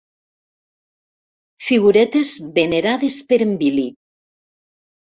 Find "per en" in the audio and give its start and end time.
3.31-3.57